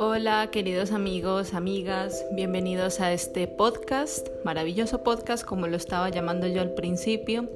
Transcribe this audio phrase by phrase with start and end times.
[0.00, 6.60] Hola queridos amigos, amigas, bienvenidos a este podcast, maravilloso podcast como lo estaba llamando yo
[6.60, 7.48] al principio.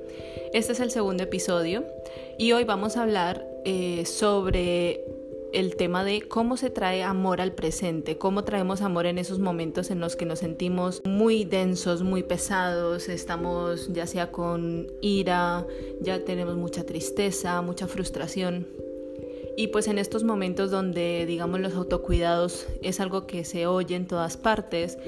[0.55, 1.85] Este es el segundo episodio
[2.39, 5.02] y hoy vamos a hablar eh, sobre
[5.53, 9.91] el tema de cómo se trae amor al presente, cómo traemos amor en esos momentos
[9.91, 15.67] en los que nos sentimos muy densos, muy pesados, estamos ya sea con ira,
[16.01, 18.67] ya tenemos mucha tristeza, mucha frustración.
[19.57, 24.07] Y pues en estos momentos donde, digamos, los autocuidados es algo que se oye en
[24.07, 24.99] todas partes,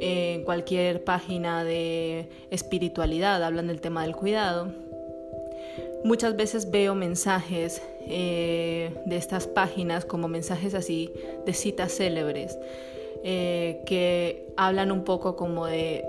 [0.00, 4.74] en cualquier página de espiritualidad hablan del tema del cuidado.
[6.04, 11.12] Muchas veces veo mensajes eh, de estas páginas como mensajes así
[11.46, 12.58] de citas célebres
[13.22, 16.04] eh, que hablan un poco como de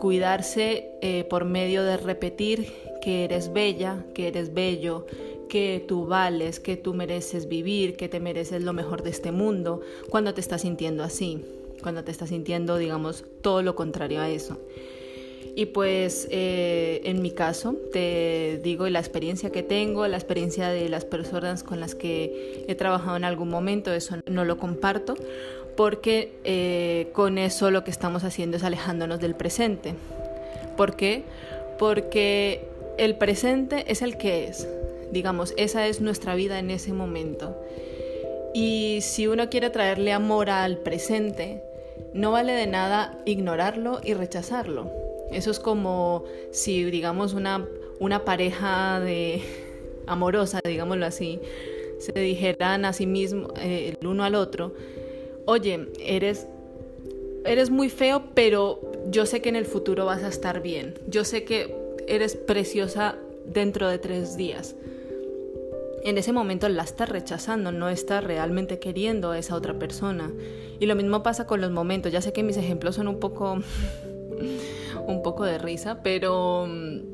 [0.00, 5.06] cuidarse eh, por medio de repetir que eres bella, que eres bello,
[5.48, 9.80] que tú vales, que tú mereces vivir, que te mereces lo mejor de este mundo,
[10.10, 11.44] cuando te estás sintiendo así,
[11.82, 14.58] cuando te estás sintiendo, digamos, todo lo contrario a eso.
[15.54, 20.88] Y pues eh, en mi caso, te digo la experiencia que tengo, la experiencia de
[20.88, 25.14] las personas con las que he trabajado en algún momento, eso no lo comparto,
[25.76, 29.94] porque eh, con eso lo que estamos haciendo es alejándonos del presente.
[30.76, 31.24] ¿Por qué?
[31.78, 34.66] Porque el presente es el que es,
[35.10, 37.54] digamos, esa es nuestra vida en ese momento.
[38.54, 41.62] Y si uno quiere traerle amor al presente,
[42.14, 45.01] no vale de nada ignorarlo y rechazarlo.
[45.32, 47.66] Eso es como si, digamos, una,
[47.98, 49.42] una pareja de
[50.06, 51.40] amorosa, digámoslo así,
[51.98, 54.74] se dijeran a sí mismo, eh, el uno al otro,
[55.46, 56.46] oye, eres,
[57.44, 58.80] eres muy feo, pero
[59.10, 60.94] yo sé que en el futuro vas a estar bien.
[61.06, 61.74] Yo sé que
[62.06, 64.74] eres preciosa dentro de tres días
[66.04, 70.32] en ese momento la está rechazando, no está realmente queriendo a esa otra persona.
[70.80, 72.12] Y lo mismo pasa con los momentos.
[72.12, 73.58] Ya sé que mis ejemplos son un poco
[75.06, 76.66] un poco de risa, pero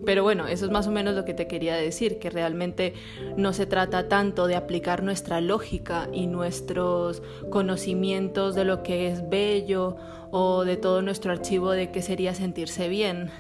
[0.05, 2.95] pero bueno, eso es más o menos lo que te quería decir, que realmente
[3.37, 9.29] no se trata tanto de aplicar nuestra lógica y nuestros conocimientos de lo que es
[9.29, 9.97] bello
[10.31, 13.31] o de todo nuestro archivo de qué sería sentirse bien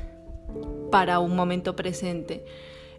[0.91, 2.45] para un momento presente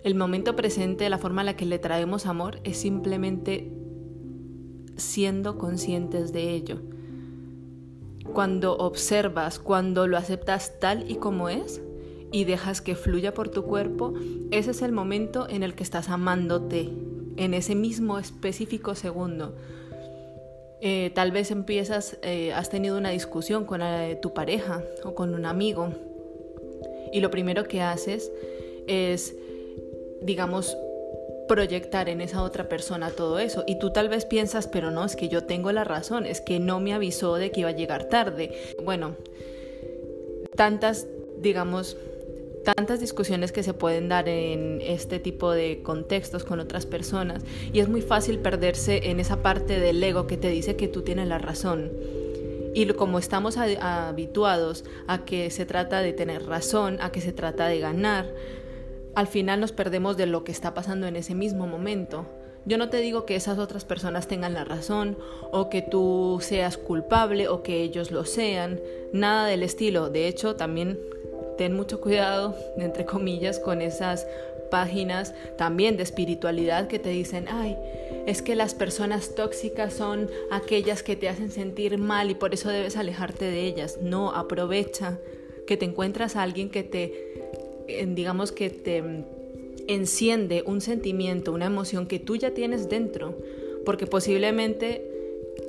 [0.04, 3.72] el momento presente, la forma en la que le traemos amor, es simplemente
[4.96, 6.82] siendo conscientes de ello.
[8.34, 11.82] Cuando observas, cuando lo aceptas tal y como es
[12.32, 14.14] y dejas que fluya por tu cuerpo,
[14.52, 16.90] ese es el momento en el que estás amándote,
[17.38, 19.56] en ese mismo específico segundo.
[20.82, 25.34] Eh, tal vez empiezas, eh, has tenido una discusión con eh, tu pareja o con
[25.34, 25.90] un amigo
[27.12, 28.32] y lo primero que haces
[28.88, 29.36] es
[30.22, 30.78] digamos,
[31.50, 33.66] proyectar en esa otra persona todo eso.
[33.68, 36.60] Y tú tal vez piensas, pero no, es que yo tengo la razón, es que
[36.60, 38.54] no me avisó de que iba a llegar tarde.
[38.86, 39.16] Bueno,
[40.56, 41.08] tantas,
[41.40, 41.98] digamos,
[42.64, 47.44] tantas discusiones que se pueden dar en este tipo de contextos con otras personas
[47.74, 51.02] y es muy fácil perderse en esa parte del ego que te dice que tú
[51.02, 51.92] tienes la razón.
[52.76, 57.68] Y como estamos habituados a que se trata de tener razón, a que se trata
[57.68, 58.28] de ganar,
[59.16, 62.26] al final nos perdemos de lo que está pasando en ese mismo momento.
[62.66, 65.18] Yo no te digo que esas otras personas tengan la razón
[65.52, 68.80] o que tú seas culpable o que ellos lo sean,
[69.14, 70.10] nada del estilo.
[70.10, 71.00] De hecho, también
[71.58, 74.28] ten mucho cuidado, entre comillas, con esas
[74.70, 77.76] páginas también de espiritualidad que te dicen, ay,
[78.28, 82.70] es que las personas tóxicas son aquellas que te hacen sentir mal y por eso
[82.70, 83.98] debes alejarte de ellas.
[84.02, 85.18] No, aprovecha
[85.66, 87.29] que te encuentras a alguien que te
[88.08, 89.04] digamos que te
[89.88, 93.36] enciende un sentimiento, una emoción que tú ya tienes dentro,
[93.86, 95.10] porque posiblemente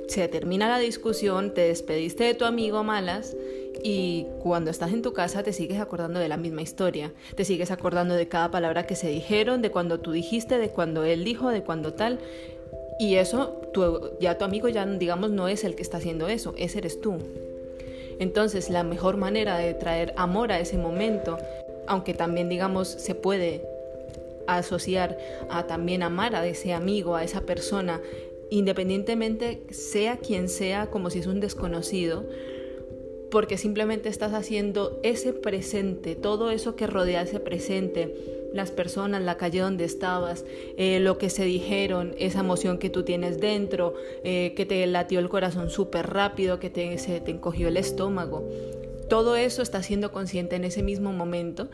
[0.07, 3.35] se termina la discusión, te despediste de tu amigo malas
[3.83, 7.71] y cuando estás en tu casa te sigues acordando de la misma historia, te sigues
[7.71, 11.49] acordando de cada palabra que se dijeron, de cuando tú dijiste, de cuando él dijo,
[11.49, 12.19] de cuando tal.
[12.99, 13.61] Y eso,
[14.19, 17.17] ya tu amigo ya digamos no es el que está haciendo eso, ese eres tú.
[18.19, 21.39] Entonces la mejor manera de traer amor a ese momento
[21.91, 23.67] aunque también digamos se puede
[24.47, 25.17] asociar
[25.49, 27.99] a también amar a ese amigo, a esa persona,
[28.49, 32.23] independientemente sea quien sea, como si es un desconocido,
[33.29, 38.15] porque simplemente estás haciendo ese presente, todo eso que rodea ese presente,
[38.53, 40.45] las personas, la calle donde estabas,
[40.77, 45.19] eh, lo que se dijeron, esa emoción que tú tienes dentro, eh, que te latió
[45.19, 48.47] el corazón súper rápido, que se te encogió el estómago
[49.11, 51.69] todo eso está siendo consciente en ese mismo momento,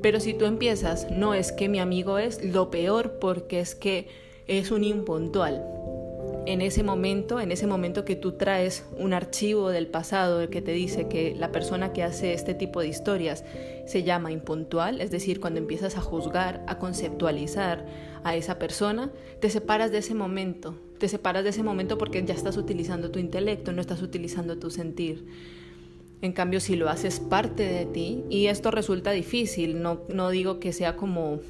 [0.00, 4.08] pero si tú empiezas, no es que mi amigo es lo peor porque es que
[4.46, 5.66] es un impuntual.
[6.46, 10.72] En ese momento, en ese momento que tú traes un archivo del pasado que te
[10.72, 13.44] dice que la persona que hace este tipo de historias
[13.84, 17.84] se llama impuntual, es decir, cuando empiezas a juzgar, a conceptualizar
[18.24, 22.32] a esa persona, te separas de ese momento, te separas de ese momento porque ya
[22.32, 25.26] estás utilizando tu intelecto, no estás utilizando tu sentir.
[26.20, 30.58] En cambio, si lo haces parte de ti, y esto resulta difícil, no, no digo
[30.58, 31.40] que sea como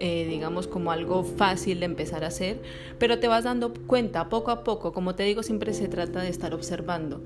[0.00, 2.60] eh, digamos, como algo fácil de empezar a hacer,
[3.00, 6.28] pero te vas dando cuenta poco a poco, como te digo, siempre se trata de
[6.28, 7.20] estar observando.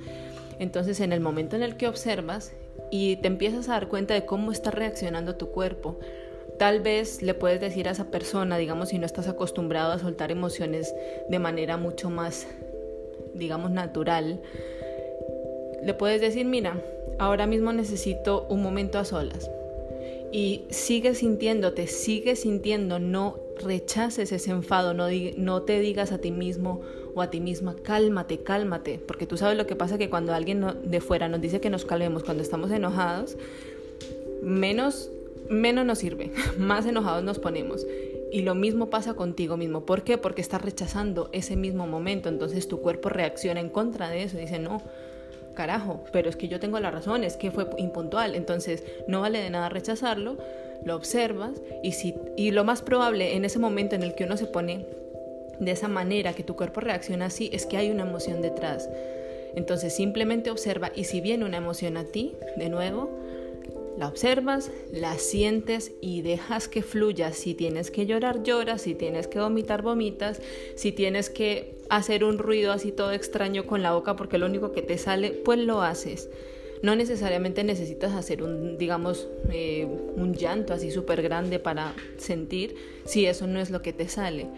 [0.59, 2.55] Entonces, en el momento en el que observas
[2.91, 5.99] y te empiezas a dar cuenta de cómo está reaccionando tu cuerpo,
[6.59, 10.31] tal vez le puedes decir a esa persona, digamos, si no estás acostumbrado a soltar
[10.31, 10.95] emociones
[11.29, 12.47] de manera mucho más,
[13.35, 14.41] digamos, natural,
[15.83, 16.81] le puedes decir, mira,
[17.19, 19.51] ahora mismo necesito un momento a solas
[20.33, 25.07] y sigue sintiéndote, sigue sintiendo, no rechaces ese enfado, no,
[25.37, 26.81] no te digas a ti mismo
[27.15, 30.65] o a ti misma, cálmate, cálmate, porque tú sabes lo que pasa que cuando alguien
[30.85, 33.37] de fuera nos dice que nos calmemos cuando estamos enojados,
[34.43, 35.11] menos,
[35.51, 37.87] menos nos sirve, más enojados nos ponemos.
[38.33, 39.85] Y lo mismo pasa contigo mismo.
[39.85, 40.17] ¿Por qué?
[40.17, 42.31] Porque estás rechazando ese mismo momento.
[42.31, 44.39] Entonces tu cuerpo reacciona en contra de eso.
[44.39, 44.81] Dice, no,
[45.55, 49.41] carajo, pero es que yo tengo la razón, es que fue impuntual, entonces no vale
[49.41, 50.39] de nada rechazarlo,
[50.85, 54.37] lo observas y, si, y lo más probable en ese momento en el que uno
[54.37, 54.87] se pone
[55.59, 58.89] de esa manera, que tu cuerpo reacciona así, es que hay una emoción detrás.
[59.55, 63.11] Entonces simplemente observa y si viene una emoción a ti, de nuevo,
[63.99, 67.33] la observas, la sientes y dejas que fluya.
[67.33, 68.83] Si tienes que llorar, lloras.
[68.83, 70.41] Si tienes que vomitar, vomitas.
[70.75, 74.73] Si tienes que hacer un ruido así todo extraño con la boca porque lo único
[74.73, 76.31] que te sale, pues lo haces.
[76.83, 79.87] No necesariamente necesitas hacer un, digamos, eh,
[80.17, 82.75] un llanto así súper grande para sentir
[83.05, 84.49] si eso no es lo que te sale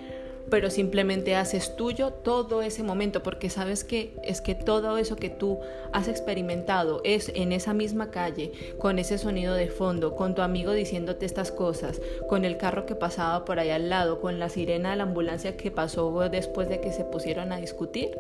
[0.51, 5.31] pero simplemente haces tuyo todo ese momento, porque sabes que es que todo eso que
[5.31, 5.59] tú
[5.93, 10.73] has experimentado es en esa misma calle, con ese sonido de fondo, con tu amigo
[10.73, 14.91] diciéndote estas cosas, con el carro que pasaba por ahí al lado, con la sirena
[14.91, 18.11] de la ambulancia que pasó después de que se pusieron a discutir.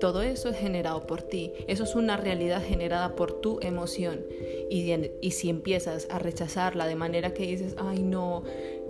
[0.00, 4.20] Todo eso es generado por ti, eso es una realidad generada por tu emoción.
[4.68, 8.42] Y, y si empiezas a rechazarla de manera que dices, ay no,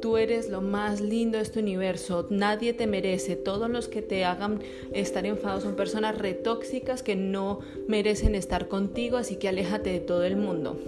[0.04, 4.26] Tú eres lo más lindo de este universo, nadie te merece, todos los que te
[4.26, 4.60] hagan
[4.92, 10.24] estar enfadados son personas retóxicas que no merecen estar contigo, así que aléjate de todo
[10.24, 10.78] el mundo.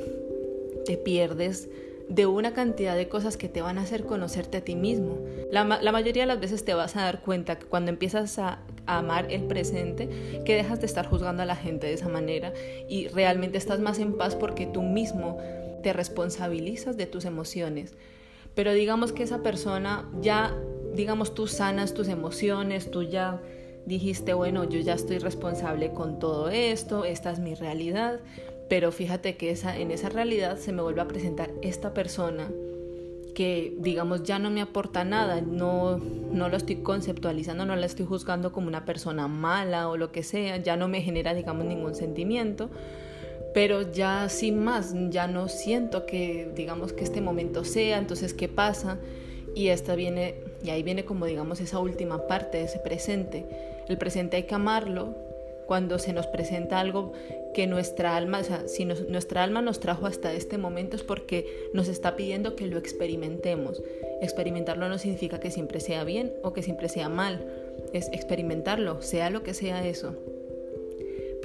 [0.85, 1.71] Te pierdes
[2.11, 5.19] de una cantidad de cosas que te van a hacer conocerte a ti mismo.
[5.51, 9.33] La, mayoría de las veces te vas a dar cuenta que cuando empiezas a, amar
[9.33, 12.53] el presente, que dejas de estar juzgando a la gente de esa manera
[12.87, 15.39] y realmente estás más en paz porque tú mismo
[15.83, 17.95] te responsabilizas de tus emociones
[18.56, 20.53] pero digamos que esa persona ya,
[20.94, 23.41] digamos, tú sanas tus emociones, tú ya
[23.85, 28.19] dijiste, bueno, yo ya estoy responsable con todo esto, esta es mi realidad,
[28.69, 32.50] pero fíjate que esa, en esa realidad se me vuelve a presentar esta persona
[33.35, 38.06] que digamos ya no me aporta nada, no, no lo estoy conceptualizando, no la estoy
[38.06, 41.94] juzgando como una persona mala o lo que sea, ya no me genera digamos ningún
[41.94, 42.70] sentimiento,
[43.56, 48.49] pero ya sin más, ya no siento que digamos que este momento sea, entonces ¿qué
[48.49, 48.98] pasa?
[49.55, 53.46] Y esta viene y ahí viene como digamos esa última parte de ese presente.
[53.89, 55.15] El presente hay que amarlo
[55.65, 57.15] cuando se nos presenta algo
[57.55, 61.46] que nuestra alma, o sea, si nuestra alma nos trajo hasta este momento es porque
[61.72, 63.82] nos está pidiendo que lo experimentemos.
[64.20, 67.46] Experimentarlo no significa que siempre sea bien o que siempre sea mal,
[67.94, 70.15] es experimentarlo, sea lo que sea eso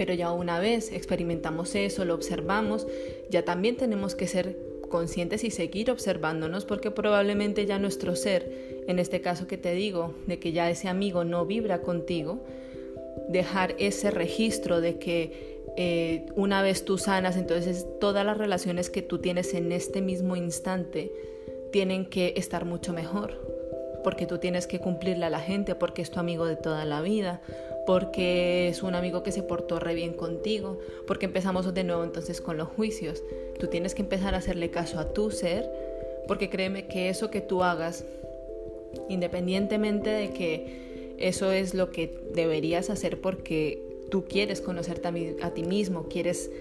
[0.02, 2.88] pero ya una vez experimentamos eso, lo observamos,
[3.30, 4.58] ya también tenemos que ser
[4.90, 8.52] conscientes y seguir observándonos porque probablemente ya nuestro ser,
[8.88, 12.44] en este caso que te digo, de que ya ese amigo no vibra contigo,
[13.30, 19.04] dejar ese registro de que eh, una vez tú sanas, entonces todas las relaciones que
[19.04, 21.12] tú tienes en este mismo instante
[21.72, 23.51] tienen que estar mucho mejor,
[24.04, 27.02] porque tú tienes que cumplirle a la gente, porque es tu amigo de toda la
[27.02, 27.42] vida,
[27.86, 32.42] porque es un amigo que se portó re bien contigo, porque empezamos de nuevo entonces
[32.42, 33.24] con los juicios.
[33.60, 35.70] Tú tienes que empezar a hacerle caso a tu ser,
[36.28, 38.06] porque créeme que eso que tú hagas,
[39.10, 45.54] independientemente de que eso es lo que deberías hacer porque tú quieres conocerte a, a
[45.54, 46.52] ti mismo, quieres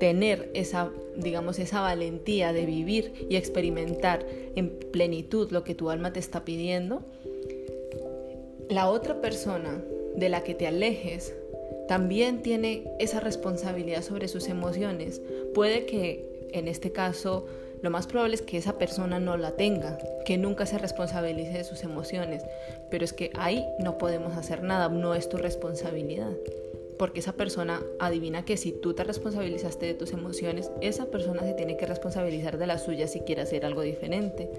[0.00, 6.12] tener esa, digamos, esa valentía de vivir y experimentar en plenitud lo que tu alma
[6.12, 7.02] te está pidiendo,
[8.68, 9.82] la otra persona
[10.16, 11.34] de la que te alejes
[11.88, 15.20] también tiene esa responsabilidad sobre sus emociones.
[15.54, 17.46] Puede que en este caso
[17.82, 21.64] lo más probable es que esa persona no la tenga, que nunca se responsabilice de
[21.64, 22.44] sus emociones,
[22.90, 26.32] pero es que ahí no podemos hacer nada, no es tu responsabilidad.
[26.98, 31.54] Porque esa persona adivina que si tú te responsabilizaste de tus emociones, esa persona se
[31.54, 34.50] tiene que responsabilizar de las suyas si quiere hacer algo diferente.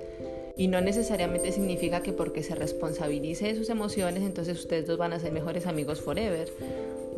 [0.55, 5.13] Y no necesariamente significa que porque se responsabilice de sus emociones, entonces ustedes dos van
[5.13, 6.49] a ser mejores amigos forever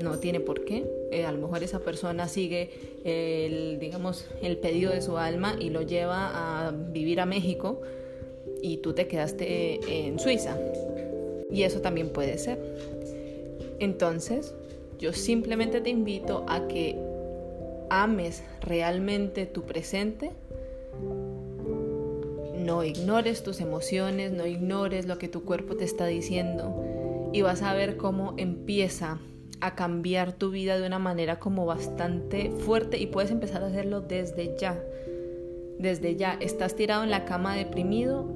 [0.01, 0.85] no tiene por qué.
[1.11, 2.69] Eh, a lo mejor esa persona sigue
[3.03, 7.81] el, digamos, el pedido de su alma y lo lleva a vivir a México
[8.61, 10.57] y tú te quedaste en Suiza.
[11.51, 12.59] Y eso también puede ser.
[13.79, 14.53] Entonces,
[15.01, 16.95] yo simplemente te invito a que
[17.89, 20.31] ames realmente tu presente.
[22.55, 27.63] No ignores tus emociones, no ignores lo que tu cuerpo te está diciendo y vas
[27.63, 29.19] a ver cómo empieza
[29.59, 34.01] a cambiar tu vida de una manera como bastante fuerte y puedes empezar a hacerlo
[34.01, 34.79] desde ya.
[35.79, 38.29] Desde ya, estás tirado en la cama deprimido,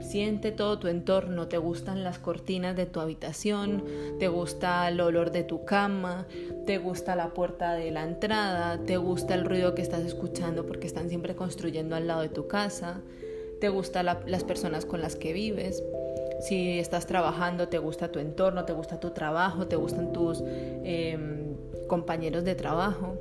[0.00, 3.84] siente todo tu entorno, te gustan las cortinas de tu habitación,
[4.18, 6.26] te gusta el olor de tu cama,
[6.66, 10.86] te gusta la puerta de la entrada, te gusta el ruido que estás escuchando porque
[10.86, 13.00] están siempre construyendo al lado de tu casa,
[13.60, 15.82] te gustan las personas con las que vives
[16.40, 20.42] si estás trabajando, te gusta tu entorno, te gusta tu trabajo, te gustan tus
[20.84, 21.56] em,
[21.88, 23.16] compañeros de trabajo.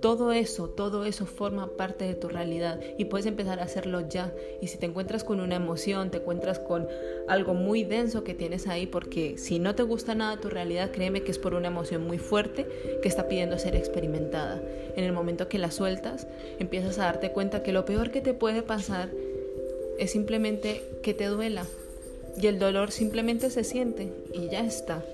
[0.00, 4.32] Todo eso, todo eso forma parte de tu realidad y puedes empezar a hacerlo ya.
[4.62, 6.88] Y si te encuentras con una emoción, te encuentras con
[7.28, 11.22] algo muy denso que tienes ahí, porque si no te gusta nada tu realidad, créeme
[11.22, 12.66] que es por una emoción muy fuerte
[13.02, 14.62] que está pidiendo ser experimentada.
[14.96, 16.26] En el momento que la sueltas,
[16.58, 19.10] empiezas a darte cuenta que lo peor que te puede pasar
[19.98, 21.66] es simplemente que te duela,
[22.40, 25.04] y el dolor simplemente se siente y ya está.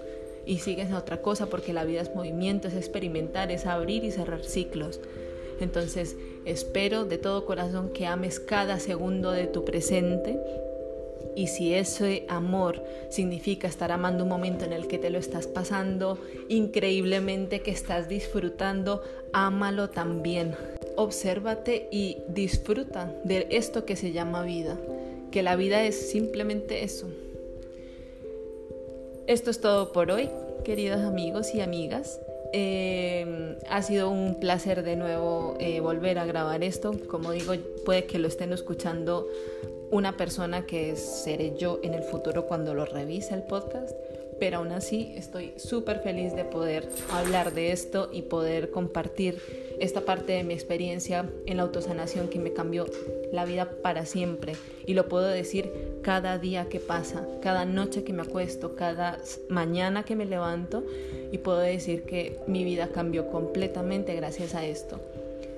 [0.47, 4.11] Y sigues a otra cosa porque la vida es movimiento, es experimentar, es abrir y
[4.11, 5.01] cerrar ciclos.
[5.61, 10.39] Entonces espero de todo corazón que ames cada segundo de tu presente
[11.35, 15.47] y si ese amor significa estar amando un momento en el que te lo estás
[15.47, 20.55] pasando increíblemente, que estás disfrutando, ámalo también.
[20.97, 24.79] Obsérvate y disfruta de esto que se llama vida
[25.31, 27.11] que la vida es simplemente eso.
[29.27, 30.31] Esto es todo por hoy,
[30.65, 32.21] queridos amigos y amigas.
[32.53, 36.95] Eh, ha sido un placer de nuevo eh, volver a grabar esto.
[37.09, 37.55] Como digo,
[37.85, 39.27] puede que lo estén escuchando
[39.91, 43.97] una persona que seré yo en el futuro cuando lo revise el podcast
[44.39, 49.41] pero aún así estoy súper feliz de poder hablar de esto y poder compartir
[49.79, 52.87] esta parte de mi experiencia en la autosanación que me cambió
[53.33, 54.55] la vida para siempre.
[54.87, 55.71] Y lo puedo decir
[56.03, 60.85] cada día que pasa, cada noche que me acuesto, cada mañana que me levanto
[61.33, 65.01] y puedo decir que mi vida cambió completamente gracias a esto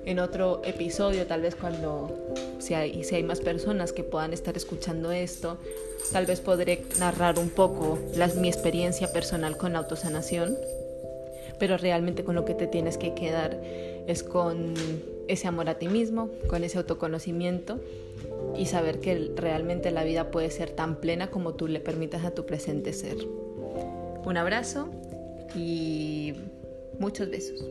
[0.05, 2.09] en otro episodio, tal vez cuando
[2.57, 5.57] si hay, si hay más personas que puedan estar escuchando esto,
[6.11, 7.99] tal vez podré narrar un poco
[8.37, 10.57] mi experiencia personal con la autosanación,
[11.59, 13.59] pero realmente con lo que te tienes que quedar
[14.07, 14.73] es con
[15.27, 17.79] ese amor a ti mismo, con ese autoconocimiento
[18.57, 22.31] y saber que realmente la vida puede ser tan plena como tú le permitas a
[22.31, 23.17] tu presente ser.
[24.25, 24.89] Un abrazo
[25.55, 26.33] y
[26.99, 27.63] muchos besos.